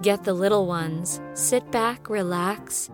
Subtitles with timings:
[0.00, 2.88] Get the little ones, sit back, relax,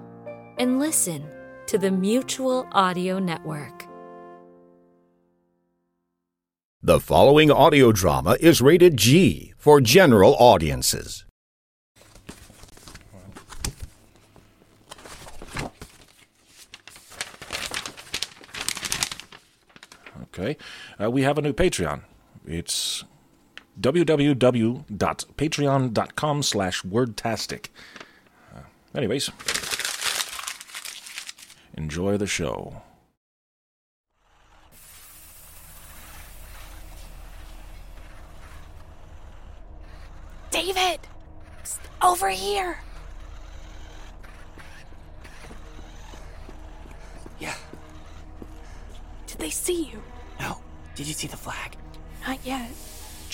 [0.56, 1.28] and listen
[1.66, 3.84] to the Mutual Audio Network.
[6.82, 11.26] The following audio drama is rated G for general audiences.
[20.22, 20.56] Okay.
[20.98, 22.00] Uh, we have a new Patreon.
[22.46, 23.04] It's
[23.80, 27.68] www.patreon.com slash wordtastic.
[28.54, 28.60] Uh,
[28.94, 29.30] anyways,
[31.74, 32.82] enjoy the show.
[40.50, 41.00] David!
[42.00, 42.78] Over here!
[47.40, 47.54] Yeah.
[49.26, 50.02] Did they see you?
[50.38, 50.58] No.
[50.94, 51.76] Did you see the flag?
[52.26, 52.70] Not yet.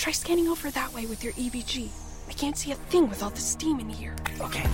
[0.00, 1.90] Try scanning over that way with your EVG.
[2.26, 4.16] I can't see a thing with all the steam in here.
[4.40, 4.66] Okay.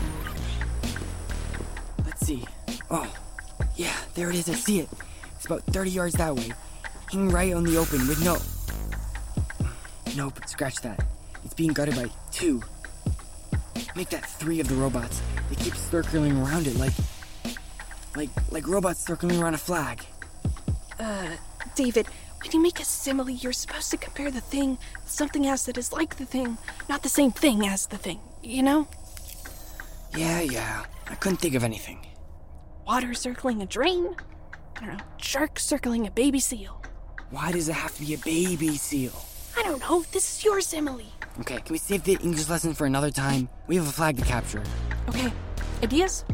[2.04, 2.44] Let's see.
[2.92, 3.12] Oh,
[3.74, 4.48] yeah, there it is.
[4.48, 4.88] I see it.
[5.34, 6.52] It's about 30 yards that way.
[7.10, 8.36] Hanging right on the open with no.
[10.16, 11.04] Nope, scratch that.
[11.44, 12.62] It's being gutted by two.
[13.96, 15.20] Make that three of the robots.
[15.48, 16.94] They keep circling around it like.
[18.14, 20.06] like like robots circling around a flag.
[21.00, 21.30] Uh,
[21.74, 22.06] David,
[22.46, 25.76] when you make a simile, you're supposed to compare the thing with something else that
[25.76, 26.56] is like the thing,
[26.88, 28.86] not the same thing as the thing, you know?
[30.16, 30.84] Yeah, yeah.
[31.08, 32.06] I couldn't think of anything.
[32.86, 34.14] Water circling a drain?
[34.76, 36.80] I don't know, shark circling a baby seal.
[37.30, 39.24] Why does it have to be a baby seal?
[39.58, 41.00] I don't know, this is your simile.
[41.40, 43.48] Okay, can we save the English lesson for another time?
[43.66, 44.62] We have a flag to capture.
[45.08, 45.32] Okay,
[45.82, 46.24] ideas?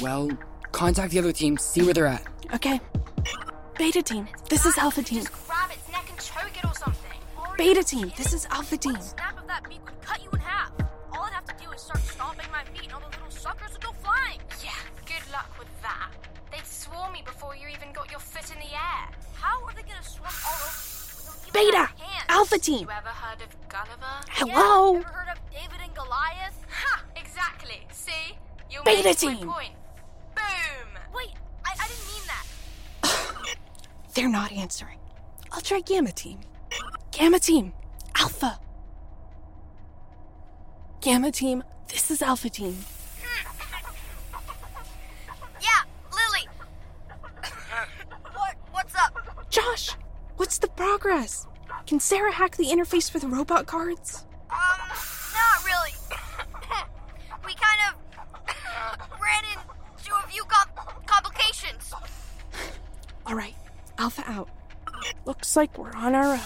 [0.00, 0.30] Well,
[0.70, 2.24] contact the other team, see where they're at.
[2.54, 2.80] Okay.
[3.78, 5.20] Beta team, this is Alpha team.
[5.20, 7.18] Just grab its neck and choke it or something.
[7.56, 9.00] Beta team, this is Alpha team.
[9.00, 10.72] Snap of that beak would cut you in half.
[11.12, 13.72] All I'd have to do is start stomping my feet and all the little suckers
[13.72, 14.38] would go flying.
[14.62, 14.70] Yeah,
[15.06, 16.10] good luck with that.
[16.52, 19.08] They'd swarm me before you even got your foot in the air.
[19.40, 21.52] How are they gonna swarm all over you?
[21.52, 22.28] when you don't even Beta!
[22.28, 22.80] Alpha team!
[22.80, 24.16] You ever heard of Gulliver?
[24.28, 24.92] Hello?
[24.92, 26.58] Yeah, ever heard of David and Goliath?
[26.70, 27.02] Ha!
[27.16, 27.80] Exactly.
[27.90, 28.36] See?
[28.70, 29.48] You're Beta team!
[29.48, 29.72] point.
[30.36, 30.88] Boom!
[31.14, 31.32] Wait,
[31.64, 32.44] I, I didn't mean that.
[34.14, 34.98] They're not answering.
[35.50, 36.40] I'll try Gamma team.
[37.10, 37.72] Gamma team,
[38.16, 38.58] Alpha.
[41.00, 42.76] Gamma team, this is Alpha team.
[45.60, 46.48] Yeah, Lily.
[48.34, 48.56] what?
[48.72, 49.48] What's up?
[49.50, 49.90] Josh,
[50.36, 51.46] what's the progress?
[51.86, 54.24] Can Sarah hack the interface for the robot cards?
[65.52, 66.40] Looks like we're on our own.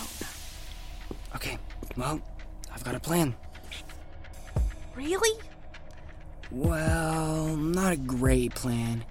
[1.36, 1.58] Okay,
[1.96, 2.20] well,
[2.74, 3.36] I've got a plan.
[4.96, 5.38] Really?
[6.50, 9.04] Well, not a great plan.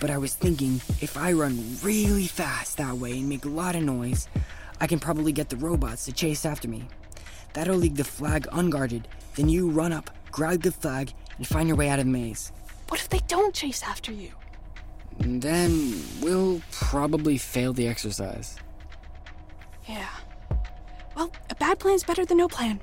[0.00, 3.74] But I was thinking if I run really fast that way and make a lot
[3.74, 4.28] of noise,
[4.82, 6.86] I can probably get the robots to chase after me.
[7.54, 9.08] That'll leave the flag unguarded.
[9.34, 12.52] Then you run up, grab the flag, and find your way out of the maze.
[12.88, 14.32] What if they don't chase after you?
[15.20, 18.58] Then we'll probably fail the exercise.
[19.88, 20.08] Yeah.
[21.16, 22.80] Well, a bad plan's better than no plan.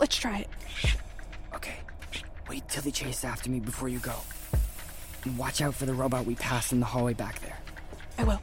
[0.00, 0.48] Let's try it.
[1.54, 1.76] Okay,
[2.48, 4.14] wait till they chase after me before you go.
[5.24, 7.58] And watch out for the robot we passed in the hallway back there.
[8.18, 8.40] I will.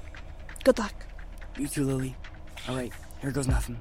[0.63, 0.94] Good luck.
[1.57, 2.16] You too, Lily.
[2.69, 3.78] Alright, here goes nothing.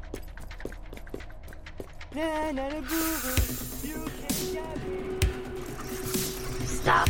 [6.64, 7.08] Stop.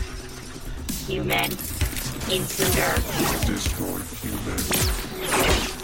[1.06, 1.50] Human.
[2.28, 2.96] Intruder.
[5.30, 5.75] Got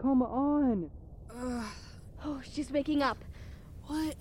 [0.00, 0.90] Come on.
[1.30, 1.64] Ugh.
[2.24, 3.18] Oh, she's waking up.
[3.86, 4.16] What?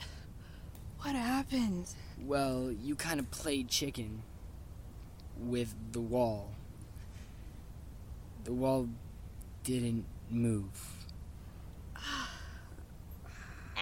[1.09, 1.87] What happened?
[2.23, 4.21] Well, you kind of played chicken
[5.39, 6.51] with the wall.
[8.43, 8.87] The wall
[9.63, 10.69] didn't move.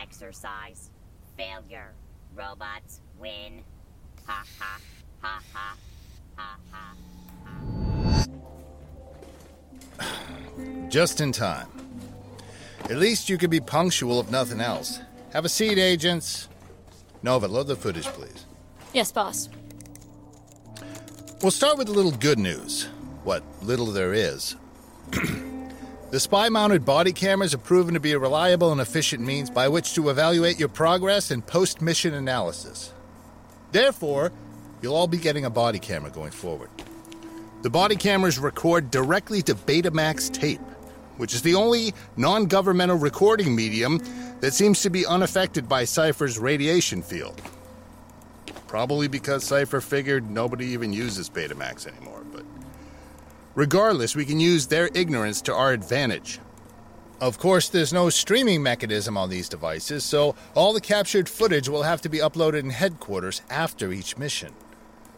[0.01, 0.89] Exercise.
[1.35, 1.91] Failure.
[2.33, 3.61] Robots win.
[4.25, 4.79] Ha ha
[5.21, 5.75] ha ha
[6.37, 8.25] ha ha.
[10.87, 11.67] Just in time.
[12.85, 15.01] At least you could be punctual if nothing else.
[15.33, 16.47] Have a seat, agents.
[17.27, 18.45] Nova, load the footage, please.
[18.93, 19.49] Yes, boss.
[21.41, 22.85] We'll start with a little good news.
[23.25, 24.55] What little there is.
[25.11, 29.67] the spy mounted body cameras have proven to be a reliable and efficient means by
[29.67, 32.93] which to evaluate your progress in post mission analysis.
[33.73, 34.31] Therefore,
[34.81, 36.69] you'll all be getting a body camera going forward.
[37.61, 40.61] The body cameras record directly to Betamax tape,
[41.17, 43.99] which is the only non governmental recording medium
[44.39, 47.41] that seems to be unaffected by Cypher's radiation field.
[48.67, 52.43] Probably because Cypher figured nobody even uses Betamax anymore, but
[53.55, 56.39] regardless, we can use their ignorance to our advantage.
[57.19, 61.81] Of course, there's no streaming mechanism on these devices, so all the captured footage will
[61.81, 64.53] have to be uploaded in headquarters after each mission.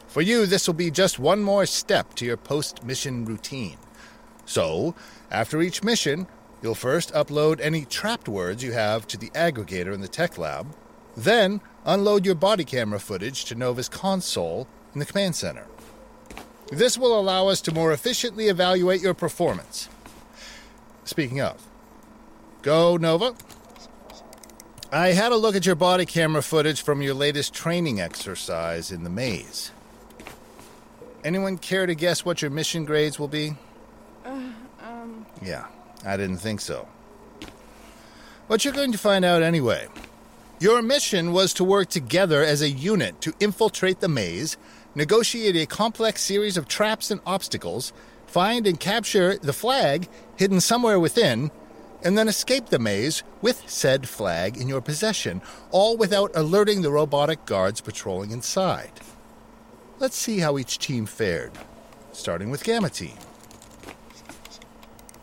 [0.08, 3.78] For you, this will be just one more step to your post mission routine.
[4.46, 4.96] So,
[5.30, 6.26] after each mission,
[6.62, 10.68] you'll first upload any trapped words you have to the aggregator in the tech lab,
[11.16, 15.66] then unload your body camera footage to Nova's console in the command center.
[16.72, 19.90] This will allow us to more efficiently evaluate your performance.
[21.04, 21.66] Speaking of,
[22.62, 23.34] go Nova.
[24.92, 29.04] I had a look at your body camera footage from your latest training exercise in
[29.04, 29.72] the maze.
[31.24, 33.56] Anyone care to guess what your mission grades will be?
[34.26, 34.52] Uh,
[34.82, 35.26] um.
[35.44, 35.66] Yeah,
[36.06, 36.88] I didn't think so.
[38.48, 39.88] But you're going to find out anyway.
[40.60, 44.58] Your mission was to work together as a unit to infiltrate the maze,
[44.96, 47.94] negotiate a complex series of traps and obstacles,
[48.28, 51.52] find and capture the flag hidden somewhere within,
[52.04, 55.42] and then escape the maze with said flag in your possession,
[55.72, 58.92] all without alerting the robotic guards patrolling inside.
[60.00, 61.52] Let's see how each team fared,
[62.14, 63.18] starting with Gamma Team.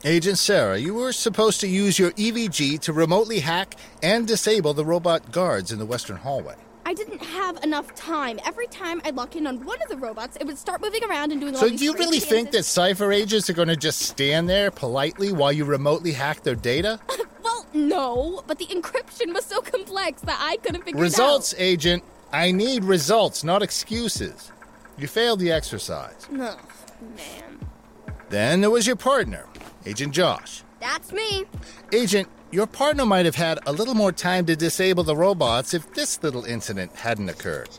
[0.07, 3.75] Agent Sarah, you were supposed to use your EVG to remotely hack
[4.05, 6.55] and disable the robot guards in the western hallway.
[6.85, 8.39] I didn't have enough time.
[8.47, 11.33] Every time I'd lock in on one of the robots, it would start moving around
[11.33, 12.63] and doing all So, do you really think that.
[12.63, 17.01] Cypher agents are going to just stand there politely while you remotely hack their data?
[17.43, 22.03] Well, no, but the encryption was so complex that I couldn't figure results, agent.
[22.33, 24.51] I need results, not excuses.
[24.99, 26.27] You failed the exercise.
[26.29, 26.59] it out.
[27.01, 27.61] No, man.
[28.31, 29.47] Then there was your partner,
[29.87, 30.65] Agent Josh.
[30.81, 31.45] That's me.
[31.93, 35.95] Agent, your partner might have had a little more time to disable the robots if
[35.95, 37.71] this little incident hadn't occurred.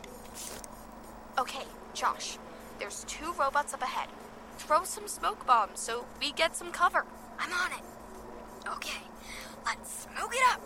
[1.38, 2.38] Okay, Josh,
[2.78, 4.08] there's two robots up ahead.
[4.56, 7.04] Throw some smoke bombs so we get some cover.
[7.38, 7.84] I'm on it.
[8.76, 9.02] Okay,
[9.66, 10.62] let's smoke it up.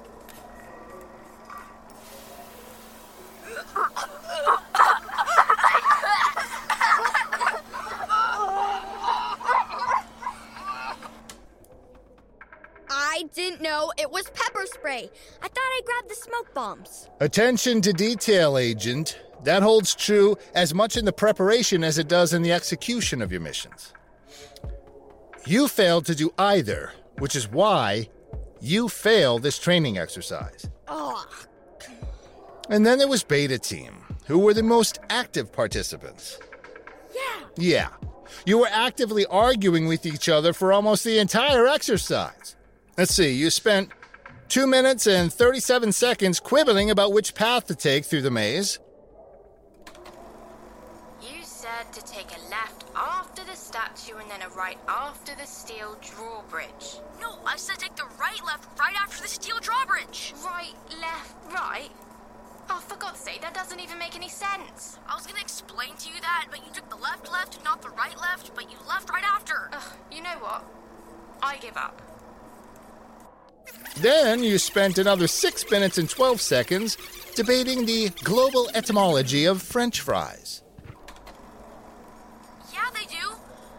[13.14, 15.10] I didn't know it was pepper spray.
[15.42, 17.08] I thought I grabbed the smoke bombs.
[17.20, 19.20] Attention to detail, Agent.
[19.44, 23.30] That holds true as much in the preparation as it does in the execution of
[23.30, 23.92] your missions.
[25.44, 28.08] You failed to do either, which is why
[28.60, 30.70] you failed this training exercise.
[30.88, 31.26] Oh,
[32.70, 33.94] And then there was Beta Team,
[34.26, 36.38] who were the most active participants.
[37.14, 37.46] yeah.
[37.56, 37.88] Yeah,
[38.46, 42.56] you were actively arguing with each other for almost the entire exercise.
[42.98, 43.88] Let's see, you spent
[44.50, 48.80] two minutes and 37 seconds quibbling about which path to take through the maze.
[51.22, 55.46] You said to take a left after the statue and then a right after the
[55.46, 57.00] steel drawbridge.
[57.18, 60.34] No, I said take the right left right after the steel drawbridge.
[60.44, 61.90] Right, left, right?
[62.68, 64.98] Oh, for God's sake, that doesn't even make any sense.
[65.08, 67.88] I was gonna explain to you that, but you took the left left, not the
[67.88, 69.70] right left, but you left right after.
[69.72, 70.62] Ugh, you know what?
[71.42, 72.11] I give up.
[73.98, 76.96] Then you spent another 6 minutes and 12 seconds
[77.34, 80.62] debating the global etymology of French fries.
[82.72, 83.36] Yeah, they do.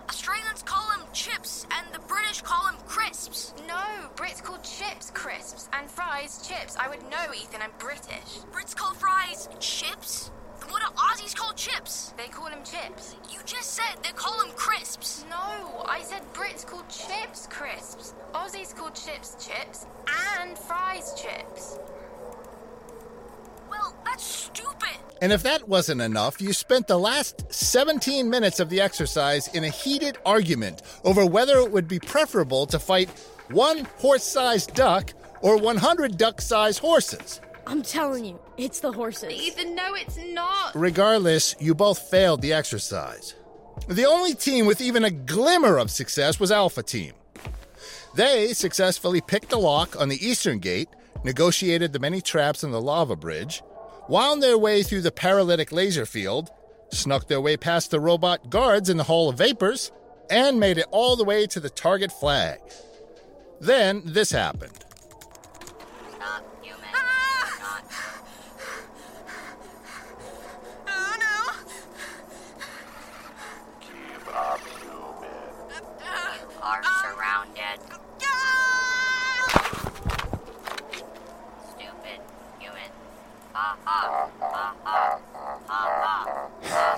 [0.10, 3.54] Australians call them chips, and the British call them crisps.
[3.68, 6.78] No, Brits call chips crisps, and fries chips.
[6.78, 7.62] I would know, Ethan.
[7.62, 8.40] I'm British.
[8.52, 10.32] Brits call fries chips?
[10.74, 12.14] Then what do Aussies call chips?
[12.18, 13.16] They call them chips.
[13.32, 15.26] You just said they call them crisps.
[15.30, 18.14] No, I said Brits call chips crisps.
[18.34, 19.86] Aussies call chips chips
[20.40, 21.80] and fries chips.
[23.70, 24.98] Well, that's stupid.
[25.22, 29.64] And if that wasn't enough, you spent the last 17 minutes of the exercise in
[29.64, 33.10] a heated argument over whether it would be preferable to fight
[33.50, 37.42] one horse sized duck or 100 duck sized horses.
[37.66, 39.32] I'm telling you, it's the horses.
[39.32, 40.76] Ethan, no, it's not.
[40.76, 43.36] Regardless, you both failed the exercise.
[43.88, 47.14] The only team with even a glimmer of success was Alpha Team.
[48.16, 50.90] They successfully picked the lock on the eastern gate,
[51.24, 53.64] negotiated the many traps on the lava bridge,
[54.08, 56.50] wound their way through the paralytic laser field,
[56.92, 59.92] snuck their way past the robot guards in the Hall of Vapors,
[60.30, 62.60] and made it all the way to the target flag.
[63.60, 64.86] Then this happened.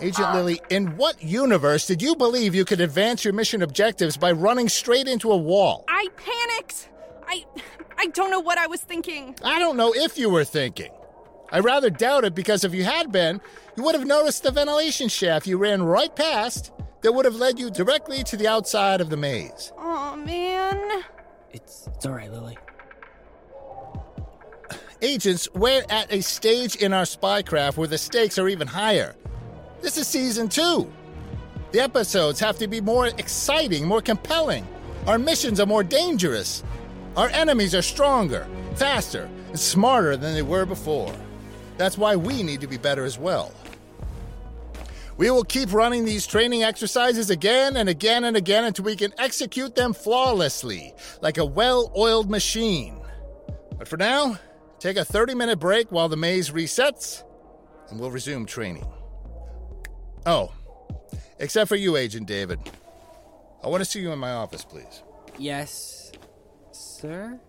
[0.01, 4.31] Agent Lily, in what universe did you believe you could advance your mission objectives by
[4.31, 5.85] running straight into a wall?
[5.87, 6.89] I panicked!
[7.27, 7.45] I.
[7.97, 9.35] I don't know what I was thinking.
[9.43, 10.91] I don't know if you were thinking.
[11.51, 13.39] I rather doubt it because if you had been,
[13.77, 16.71] you would have noticed the ventilation shaft you ran right past
[17.01, 19.71] that would have led you directly to the outside of the maze.
[19.77, 21.03] Oh man.
[21.51, 22.57] It's it's all right, Lily.
[25.01, 29.15] Agents, we're at a stage in our spycraft where the stakes are even higher.
[29.85, 30.91] This is season two.
[31.71, 34.67] The episodes have to be more exciting, more compelling.
[35.05, 36.63] Our missions are more dangerous.
[37.15, 41.13] Our enemies are stronger, faster, and smarter than they were before.
[41.77, 43.53] That's why we need to be better as well.
[45.17, 49.13] We will keep running these training exercises again and again and again until we can
[49.19, 52.99] execute them flawlessly, like a well oiled machine.
[53.77, 54.39] But for now,
[54.79, 57.23] take a 30 minute break while the maze resets,
[57.91, 58.87] and we'll resume training.
[60.25, 60.51] Oh,
[61.39, 62.59] except for you, Agent David.
[63.63, 65.03] I want to see you in my office, please.
[65.37, 66.11] Yes,
[66.71, 67.39] sir.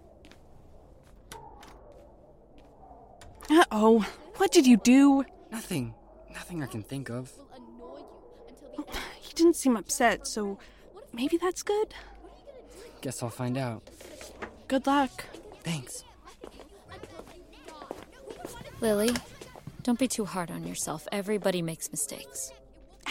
[3.48, 4.06] Uh oh.
[4.36, 5.24] What did you do?
[5.50, 5.94] Nothing.
[6.32, 7.32] Nothing I can think of.
[9.20, 10.58] He didn't seem upset, so
[11.12, 11.94] maybe that's good.
[13.00, 13.88] Guess I'll find out.
[14.68, 15.24] Good luck.
[15.62, 16.04] Thanks.
[18.80, 19.10] Lily,
[19.82, 21.08] don't be too hard on yourself.
[21.10, 22.52] Everybody makes mistakes.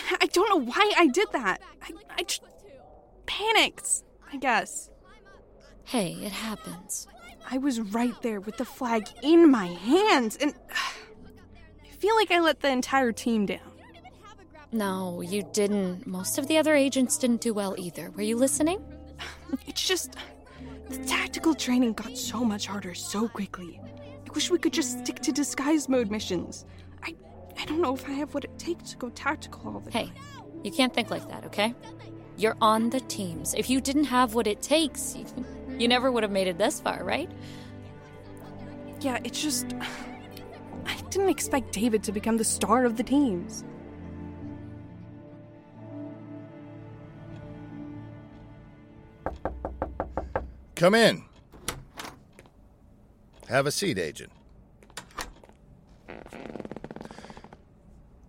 [0.21, 1.61] I don't know why I did that.
[1.81, 2.41] I, I just
[3.25, 4.89] panicked, I guess.
[5.83, 7.07] Hey, it happens.
[7.49, 12.39] I was right there with the flag in my hands, and I feel like I
[12.39, 13.59] let the entire team down.
[14.71, 16.05] No, you didn't.
[16.05, 18.11] Most of the other agents didn't do well either.
[18.11, 18.83] Were you listening?
[19.67, 20.15] It's just
[20.89, 23.79] the tactical training got so much harder so quickly.
[24.27, 26.65] I wish we could just stick to disguise mode missions.
[27.57, 29.91] I I don't know if I have what it takes to go tactical all the
[29.91, 30.13] Hey, time.
[30.15, 31.73] Hey, you can't think like that, okay?
[32.37, 33.53] You're on the teams.
[33.53, 35.25] If you didn't have what it takes, you,
[35.79, 37.29] you never would have made it this far, right?
[39.01, 39.67] Yeah, it's just
[40.85, 43.63] I didn't expect David to become the star of the teams.
[50.75, 51.23] Come in.
[53.47, 54.31] Have a seat, Agent.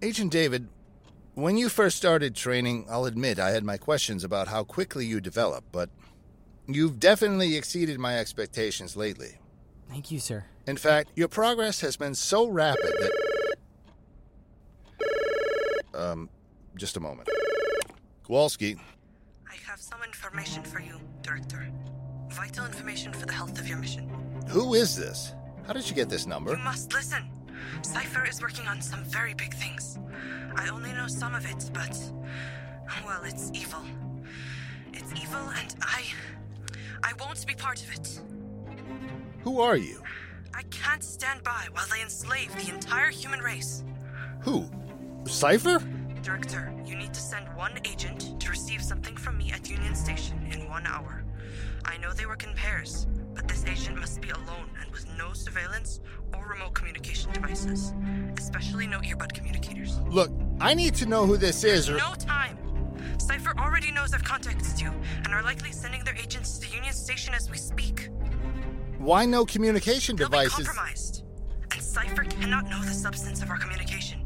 [0.07, 0.69] Agent David,
[1.35, 5.21] when you first started training, I'll admit I had my questions about how quickly you
[5.21, 5.91] develop, but
[6.69, 9.39] you've definitely exceeded my expectations lately.
[9.89, 10.45] Thank you, sir.
[10.69, 13.57] In fact, your progress has been so rapid that.
[15.93, 16.31] Um,
[16.77, 17.29] just a moment.
[18.25, 18.77] Kowalski,
[19.51, 21.69] I have some information for you, Director.
[22.31, 24.09] Vital information for the health of your mission.
[24.51, 25.33] who is this?
[25.67, 26.53] How did you get this number?
[26.53, 27.29] You must listen.
[27.83, 29.99] Cypher is working on some very big things.
[30.57, 31.99] I only know some of it, but.
[33.05, 33.83] Well, it's evil.
[34.93, 36.05] It's evil, and I.
[37.03, 38.21] I won't be part of it.
[39.43, 40.03] Who are you?
[40.55, 43.85] I can't stand by while they enslave the entire human race.
[44.41, 44.69] Who?
[45.27, 45.83] Cypher?
[46.23, 50.39] Director, you need to send one agent to receive something from me at Union Station
[50.51, 51.25] in one hour.
[51.85, 55.33] I know they work in pairs, but this agent must be alone and with no
[55.33, 56.01] surveillance
[56.39, 57.93] or remote communication devices,
[58.39, 59.99] especially no earbud communicators.
[60.09, 61.97] Look, I need to know who this is, or.
[61.97, 62.59] No time!
[63.19, 64.91] Cypher already knows I've contacted you
[65.25, 68.11] and are likely sending their agents to Union Station as we speak.
[68.99, 70.67] Why no communication They'll be devices?
[70.67, 71.25] compromised,
[71.73, 74.21] and Cypher cannot know the substance of our communication.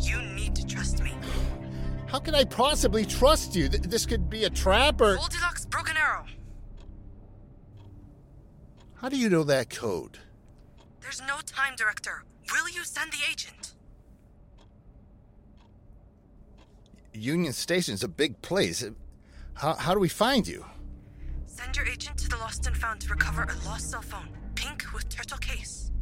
[0.00, 1.14] You need to trust me.
[2.06, 3.68] How can I possibly trust you?
[3.68, 5.16] Th- this could be a trap or.
[5.16, 6.24] Goldilocks Broken Arrow.
[8.94, 10.18] How do you know that code?
[11.06, 12.24] There's no time, Director.
[12.50, 13.74] Will you send the agent?
[17.14, 18.84] Union Station's a big place.
[19.54, 20.66] How, how do we find you?
[21.46, 24.28] Send your agent to the Lost and Found to recover a lost cell phone.
[24.56, 25.92] Pink with turtle case.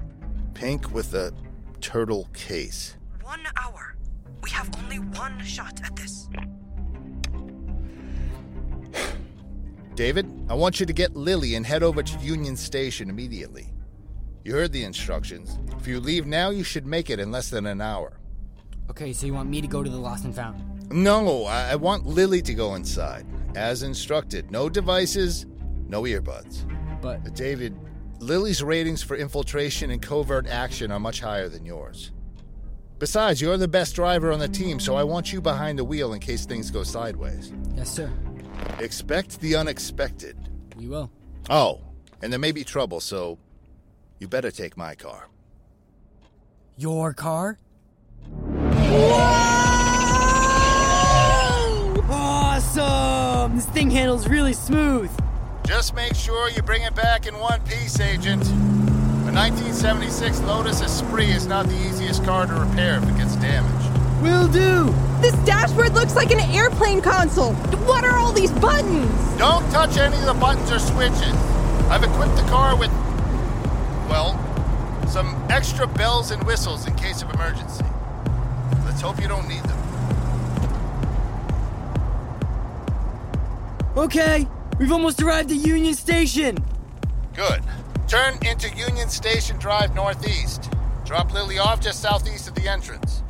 [0.54, 1.34] Pink with a
[1.82, 2.96] turtle case.
[3.22, 3.96] One hour.
[4.42, 6.30] We have only one shot at this.
[9.94, 13.73] David, I want you to get Lily and head over to Union Station immediately.
[14.44, 15.58] You heard the instructions.
[15.78, 18.20] If you leave now, you should make it in less than an hour.
[18.90, 20.92] Okay, so you want me to go to the Lost and Found?
[20.92, 23.26] No, I, I want Lily to go inside.
[23.54, 24.50] As instructed.
[24.50, 25.46] No devices,
[25.88, 26.70] no earbuds.
[27.00, 27.34] But.
[27.34, 27.74] David,
[28.18, 32.12] Lily's ratings for infiltration and covert action are much higher than yours.
[32.98, 36.12] Besides, you're the best driver on the team, so I want you behind the wheel
[36.12, 37.50] in case things go sideways.
[37.74, 38.12] Yes, sir.
[38.78, 40.36] Expect the unexpected.
[40.76, 41.10] We will.
[41.48, 41.80] Oh,
[42.20, 43.38] and there may be trouble, so
[44.24, 45.28] you better take my car.
[46.78, 47.58] Your car?
[52.08, 53.54] Awesome!
[53.54, 55.10] This thing handles really smooth.
[55.66, 58.42] Just make sure you bring it back in one piece, Agent.
[58.46, 64.22] A 1976 Lotus Esprit is not the easiest car to repair if it gets damaged.
[64.22, 64.86] Will do!
[65.20, 67.52] This dashboard looks like an airplane console.
[67.84, 69.38] What are all these buttons?
[69.38, 71.34] Don't touch any of the buttons or switches.
[71.90, 72.90] I've equipped the car with,
[74.08, 74.38] well,
[75.08, 77.84] some extra bells and whistles in case of emergency.
[78.84, 79.78] Let's hope you don't need them.
[83.96, 86.58] Okay, we've almost arrived at Union Station.
[87.34, 87.62] Good.
[88.08, 90.70] Turn into Union Station Drive northeast.
[91.04, 93.22] Drop Lily off just southeast of the entrance.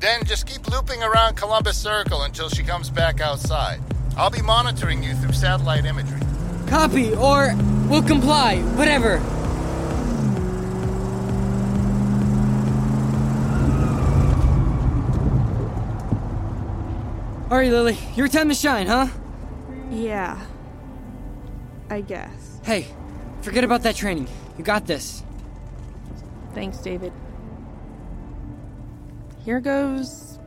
[0.00, 3.80] Then just keep looping around Columbus Circle until she comes back outside.
[4.16, 6.20] I'll be monitoring you through satellite imagery.
[6.66, 7.54] Copy, or
[7.88, 9.18] we'll comply, whatever.
[17.54, 19.06] Alright, Lily, your time to shine, huh?
[19.88, 20.44] Yeah.
[21.88, 22.58] I guess.
[22.64, 22.88] Hey,
[23.42, 24.26] forget about that training.
[24.58, 25.22] You got this.
[26.52, 27.12] Thanks, David.
[29.44, 30.40] Here goes.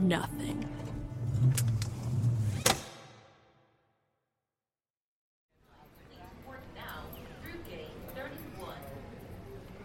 [0.00, 0.68] nothing.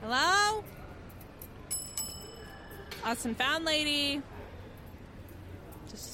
[0.03, 0.63] Hello?
[3.03, 4.21] Awesome found lady.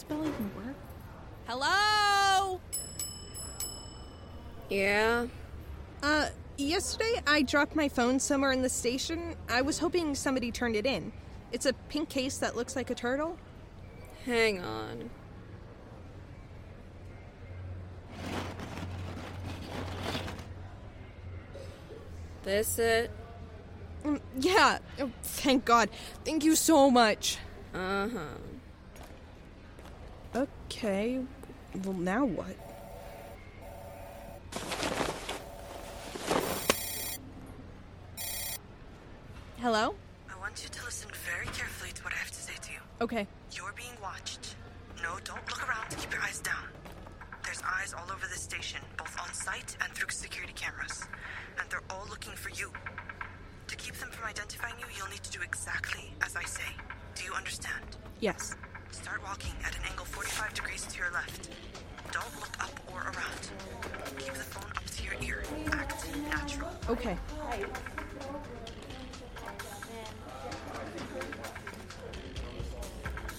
[0.06, 0.76] Spell even work?
[1.48, 2.60] Hello?
[4.70, 5.26] Yeah?
[6.04, 9.36] Uh, yesterday I dropped my phone somewhere in the station.
[9.50, 11.12] I was hoping somebody turned it in.
[11.52, 13.36] It's a pink case that looks like a turtle.
[14.26, 15.10] Hang on.
[22.44, 23.10] This it?
[24.04, 24.78] Mm, yeah.
[25.00, 25.89] Oh, thank God.
[26.24, 27.39] Thank you so much.
[27.74, 28.55] Uh huh.
[30.36, 31.21] Okay.
[31.86, 32.58] Well, now what?
[39.60, 39.95] Hello?
[40.30, 42.80] I want you to listen very carefully to what I have to say to you.
[43.00, 43.26] Okay.
[43.54, 44.56] You're being watched.
[45.02, 45.89] No, don't look around.
[45.98, 46.67] Keep your eyes down.
[47.45, 51.06] There's eyes all over the station, both on site and through security cameras.
[51.60, 52.74] And they're all looking for you.
[53.67, 56.69] To keep them from identifying you, you'll need to do exactly as I say.
[57.15, 57.86] Do you understand?
[58.19, 58.56] Yes.
[58.91, 61.50] Start walking at an angle 45 degrees to your left.
[62.12, 63.50] Don't look up or around.
[64.17, 65.43] Keep the phone up to your ear.
[65.71, 66.69] Act natural.
[66.89, 67.17] Okay.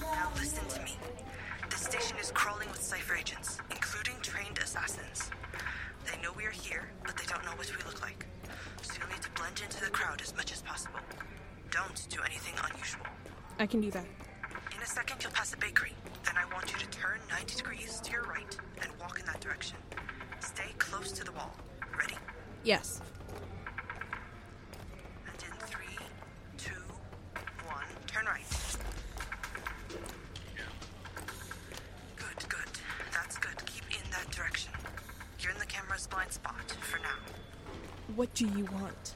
[0.01, 0.97] Now listen to me.
[1.71, 5.31] This station is crawling with Cypher agents, including trained assassins.
[6.05, 8.27] They know we are here, but they don't know what we look like.
[8.83, 11.01] So you'll need to blend into the crowd as much as possible.
[11.71, 13.07] Don't do anything unusual.
[13.59, 14.07] I can do that.
[38.17, 39.15] What do you want?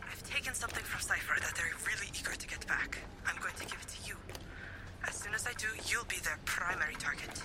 [0.00, 2.96] I've taken something from Cypher that they're really eager to get back.
[3.26, 4.16] I'm going to give it to you.
[5.06, 7.42] As soon as I do, you'll be their primary target.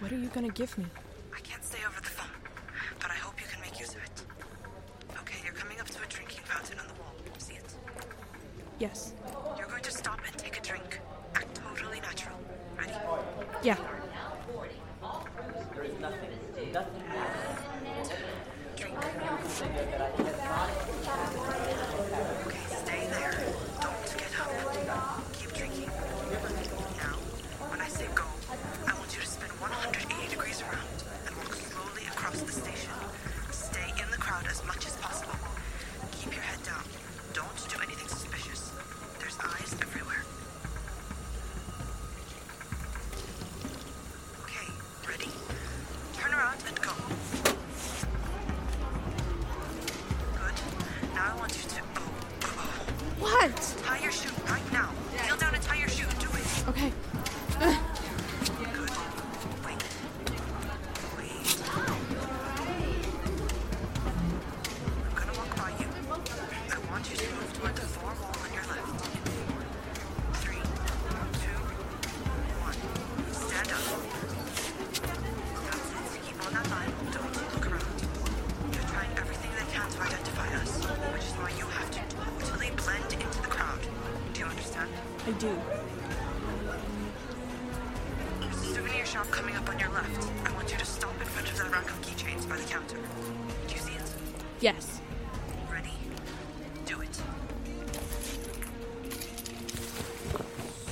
[0.00, 0.86] What are you gonna give me?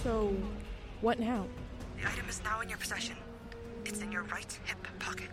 [0.02, 0.34] So,
[1.00, 1.46] what now?
[2.00, 3.16] The item is now in your possession.
[3.84, 5.30] It's in your right hip pocket.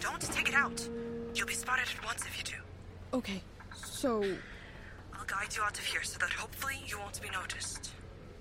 [0.00, 0.88] Don't take it out.
[1.34, 3.16] You'll be spotted at once if you do.
[3.16, 3.42] Okay.
[3.74, 4.22] So,
[5.12, 7.90] I'll guide you out of here so that hopefully you won't be noticed.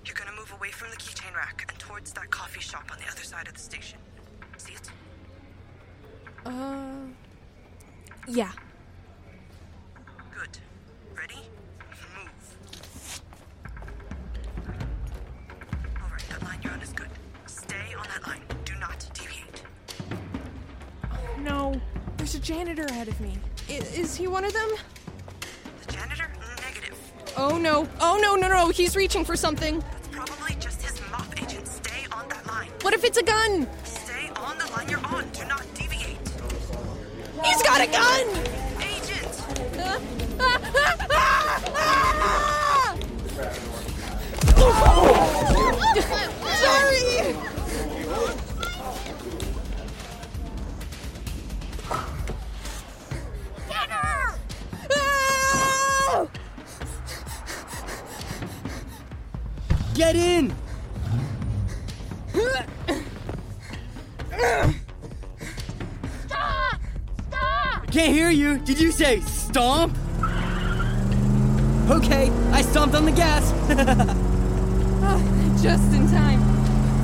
[0.06, 3.10] You're gonna move away from the keychain rack and towards that coffee shop on the
[3.12, 3.98] other side of the station.
[4.58, 4.90] See it?
[6.46, 6.92] uh.
[8.28, 8.52] Yeah.
[22.54, 23.36] Janitor ahead of me.
[23.68, 24.70] I- is he one of them?
[25.86, 26.30] The janitor?
[26.64, 26.96] Negative.
[27.36, 27.88] Oh no.
[28.00, 28.70] Oh no, no, no.
[28.70, 29.84] He's reaching for something.
[29.98, 31.68] It's probably just his mop agent.
[31.68, 32.70] Stay on that line.
[32.82, 33.68] What if it's a gun?
[33.84, 35.28] Stay on the line you're on.
[35.32, 36.20] Do not deviate.
[37.44, 38.28] He's got a gun!
[38.82, 39.34] Agent!
[39.34, 39.64] Sorry!
[69.54, 69.96] Stomp?
[71.92, 73.54] Okay, I stomped on the gas.
[75.06, 75.20] Ah,
[75.62, 76.40] just in time.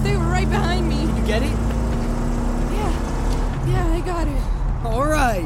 [0.03, 1.01] They were right behind me.
[1.01, 1.51] you get it?
[2.71, 3.67] Yeah.
[3.67, 4.85] Yeah, I got it.
[4.85, 5.45] All right.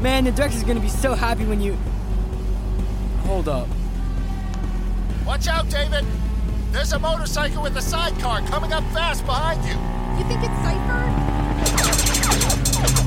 [0.00, 1.78] Man, the director's gonna be so happy when you.
[3.26, 3.68] Hold up.
[5.24, 6.04] Watch out, David!
[6.72, 9.78] There's a motorcycle with a sidecar coming up fast behind you.
[10.18, 11.04] You think it's Cypher?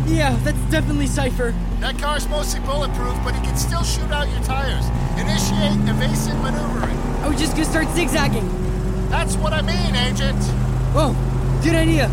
[0.09, 1.53] Yeah, that's definitely Cypher.
[1.79, 4.85] That car's mostly bulletproof, but he can still shoot out your tires.
[5.17, 6.97] Initiate evasive maneuvering.
[7.23, 8.49] I was just gonna start zigzagging.
[9.09, 10.37] That's what I mean, Agent.
[10.95, 11.13] Oh,
[11.63, 12.07] good idea.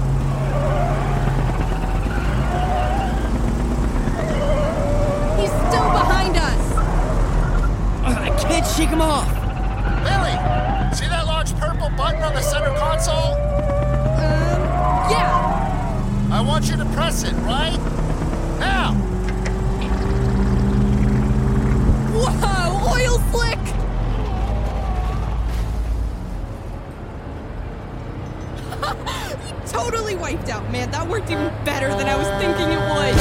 [5.41, 6.73] He's still behind us.
[8.05, 9.27] Ugh, I can't shake him off.
[10.05, 10.37] Lily,
[10.95, 13.35] see that large purple button on the center console?
[14.21, 14.61] Um,
[15.11, 16.31] yeah.
[16.31, 17.79] I want you to press it, right?
[18.61, 19.14] Now!
[22.27, 23.59] Whoa, oil slick!
[29.67, 30.91] totally wiped out, man.
[30.91, 33.15] That worked even better than I was thinking it would.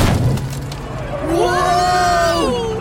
[1.38, 2.80] Whoa!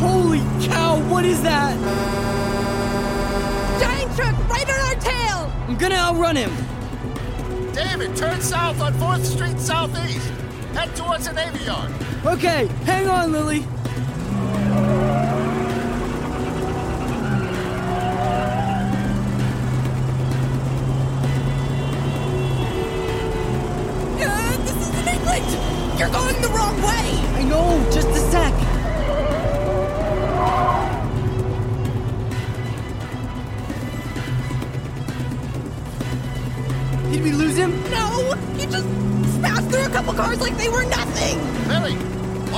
[0.00, 1.78] Holy cow, what is that?
[3.80, 5.52] Giant truck right on our tail!
[5.68, 6.50] I'm gonna outrun him.
[7.72, 10.39] David, turn south on 4th Street Southeast.
[10.80, 11.92] Head towards the Navy Yard.
[12.24, 13.66] Okay, hang on, Lily.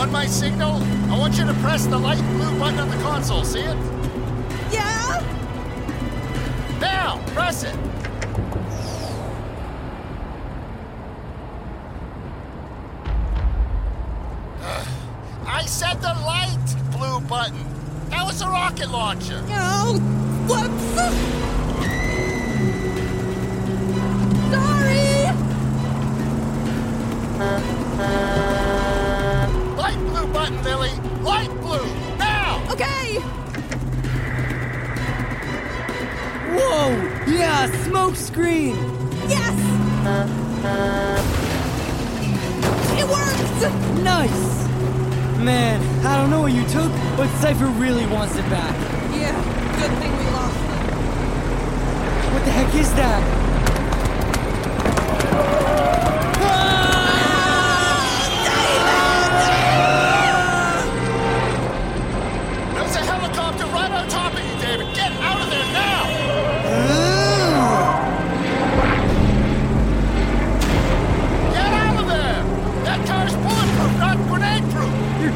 [0.02, 3.44] On my signal, I want you to press the light blue button on the console.
[3.44, 3.76] See it?
[4.72, 5.22] Yeah?
[6.80, 7.91] Now, press it.
[37.62, 37.68] Whoa!
[37.68, 38.74] Yeah, smoke screen!
[39.28, 39.54] Yes!
[42.98, 44.02] It worked!
[44.02, 44.66] Nice!
[45.38, 48.74] Man, I don't know what you took, but Cypher really wants it back.
[49.14, 49.32] Yeah,
[49.78, 50.62] good thing we lost it.
[52.32, 53.22] What the heck is that?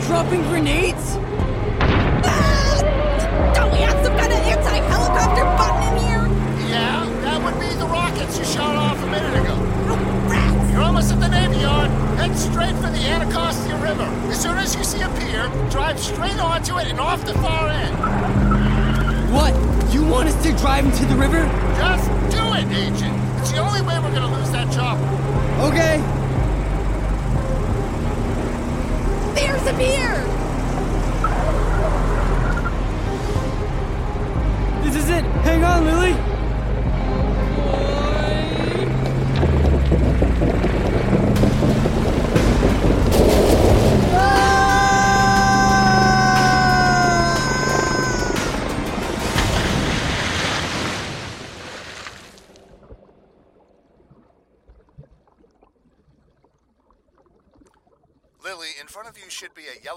[0.07, 1.17] Dropping grenades?
[2.25, 3.53] Ah!
[3.55, 6.71] Don't we have some kind of anti-helicopter button in here?
[6.71, 9.57] Yeah, that would be the rockets you shot off a minute ago.
[9.59, 11.91] Oh, You're almost at the Navy Yard.
[12.19, 14.05] Head straight for the Anacostia River.
[14.31, 17.69] As soon as you see a pier, drive straight onto it and off the far
[17.69, 17.97] end.
[19.35, 19.55] What?
[19.93, 21.43] You want us to drive into the river?
[21.79, 23.17] Just do it, Agent.
[23.41, 25.03] It's the only way we're gonna lose that chopper.
[25.67, 26.26] Okay.
[29.73, 30.25] Pier!
[34.85, 35.25] This is it.
[35.43, 35.85] Hang on.
[35.85, 36.13] Lily,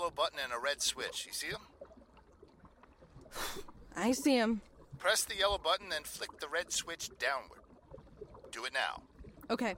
[0.10, 1.26] yellow button and a red switch.
[1.26, 1.62] You see them?
[3.96, 4.62] I see him.
[4.98, 7.62] Press the yellow button and flick the red switch downward.
[8.52, 9.02] Do it now.
[9.50, 9.76] Okay.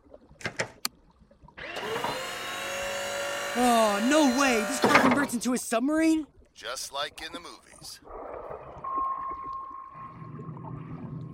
[3.55, 4.63] Oh, no way.
[4.67, 6.25] This car converts into a submarine?
[6.53, 7.99] Just like in the movies.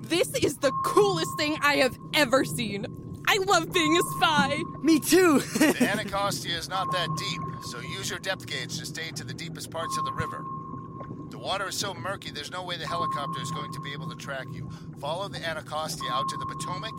[0.02, 3.07] This is the coolest thing I have ever seen.
[3.30, 4.63] I love being a spy.
[4.82, 5.40] Me too.
[5.60, 9.34] the Anacostia is not that deep, so use your depth gauge to stay to the
[9.34, 10.44] deepest parts of the river.
[11.30, 14.10] The water is so murky, there's no way the helicopter is going to be able
[14.10, 14.70] to track you.
[15.00, 16.94] Follow the Anacostia out to the Potomac,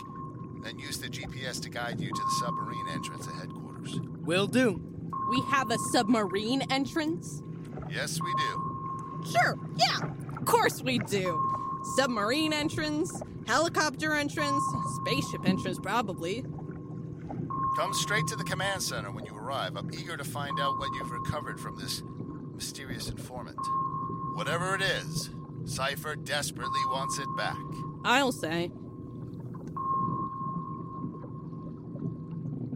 [0.62, 3.99] then use the GPS to guide you to the submarine entrance at headquarters.
[4.21, 4.81] Will do.
[5.31, 7.43] We have a submarine entrance?
[7.91, 9.33] Yes, we do.
[9.33, 10.11] Sure, yeah.
[10.37, 11.41] Of course we do.
[11.97, 14.63] Submarine entrance, helicopter entrance,
[15.01, 16.45] spaceship entrance, probably.
[17.77, 19.75] Come straight to the command center when you arrive.
[19.75, 22.03] I'm eager to find out what you've recovered from this
[22.55, 23.59] mysterious informant.
[24.35, 25.31] Whatever it is,
[25.65, 27.57] Cypher desperately wants it back.
[28.05, 28.71] I'll say.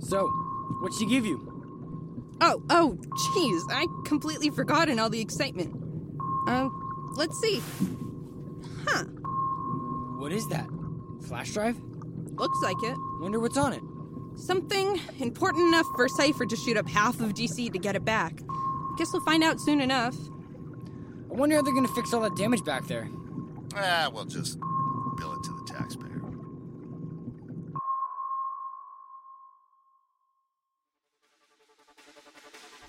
[0.01, 0.29] So,
[0.81, 1.49] what'd she give you?
[2.41, 2.99] Oh, oh,
[3.37, 5.75] jeez, I completely forgotten all the excitement.
[6.49, 7.61] Um, let's see.
[10.23, 10.67] Huh, What is that?
[11.27, 11.77] Flash drive?
[12.37, 12.97] looks like it.
[13.21, 13.83] Wonder what's on it.
[14.37, 18.41] Something important enough for Cypher to shoot up half of DC to get it back.
[18.99, 20.17] Guess we'll find out soon enough.
[21.31, 23.09] I wonder how they're gonna fix all that damage back there.
[23.77, 24.59] Ah, we'll just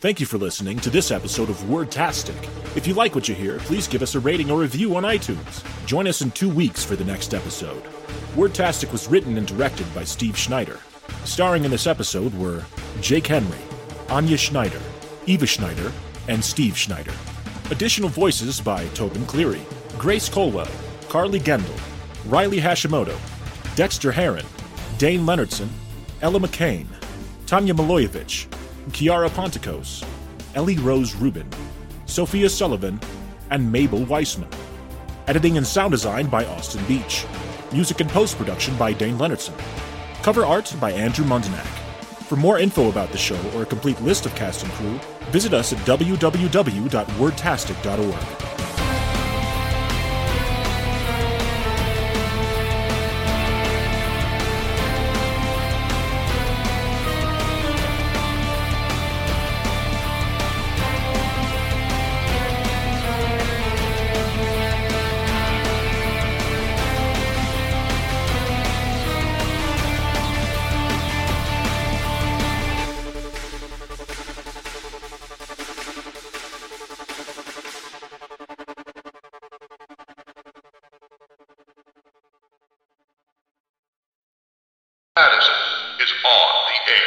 [0.04, 2.36] Thank you for listening to this episode of Wordtastic.
[2.76, 5.64] If you like what you hear, please give us a rating or review on iTunes.
[5.86, 7.82] Join us in two weeks for the next episode.
[8.36, 10.78] Wordtastic was written and directed by Steve Schneider.
[11.24, 12.66] Starring in this episode were
[13.00, 13.58] Jake Henry,
[14.10, 14.82] Anya Schneider,
[15.26, 15.90] Eva Schneider,
[16.28, 17.14] and Steve Schneider.
[17.72, 19.62] Additional voices by Tobin Cleary,
[19.98, 20.68] Grace Colwell,
[21.08, 21.80] Carly Gendel,
[22.26, 23.18] Riley Hashimoto,
[23.78, 24.46] Dexter Heron,
[24.98, 25.70] Dane Leonardson,
[26.22, 26.88] Ella McCain,
[27.46, 28.53] Tanya Milojevic,
[28.90, 30.04] Kiara Ponticos,
[30.56, 31.50] Ellie Rose Rubin,
[32.06, 33.00] Sophia Sullivan,
[33.50, 34.50] and Mabel Weissman.
[35.28, 37.26] Editing and sound design by Austin Beach.
[37.72, 39.54] Music and post production by Dane Leonardson.
[40.22, 41.66] Cover art by Andrew Mundenak.
[42.28, 45.00] For more info about the show or a complete list of cast and crew,
[45.32, 48.43] visit us at www.wordtastic.org.
[86.26, 87.00] on the air.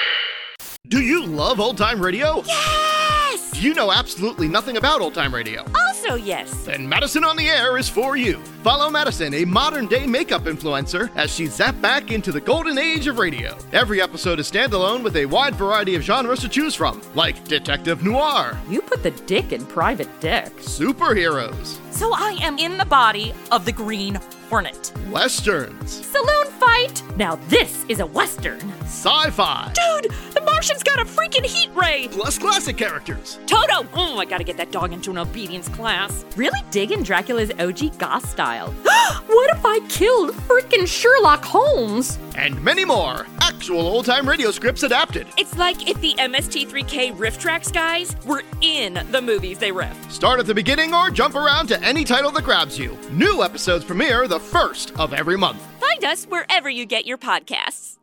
[0.88, 2.42] Do you love old time radio?
[2.46, 3.50] Yes!
[3.52, 5.64] Do you know absolutely nothing about old time radio?
[5.74, 6.64] Also, yes.
[6.64, 8.36] Then Madison on the Air is for you.
[8.62, 13.06] Follow Madison, a modern day makeup influencer, as she zaps back into the golden age
[13.06, 13.56] of radio.
[13.72, 18.04] Every episode is standalone with a wide variety of genres to choose from, like detective
[18.04, 20.54] noir, You put the dick in private dick.
[20.58, 24.92] superheroes, So I am in the body of the Green Hornet.
[25.10, 27.02] westerns, Saloon fight!
[27.16, 28.60] Now this is a western.
[28.82, 32.08] sci fi, Dude, the Martian's got a freaking heat ray!
[32.10, 33.38] plus classic characters.
[33.46, 33.86] Toto!
[33.94, 36.24] Oh, I gotta get that dog into an obedience class.
[36.36, 38.70] Really digging Dracula's OG goth style.
[39.26, 42.18] what if I killed freaking Sherlock Holmes?
[42.36, 45.26] And many more actual old time radio scripts adapted.
[45.38, 49.96] It's like if the MST3K RiffTrax guys were in the movies they riff.
[50.12, 52.96] Start at the beginning or jump around to any title that grabs you.
[53.10, 55.62] New episodes premiere the first of every month.
[55.80, 57.96] Find us wherever you get your podcasts.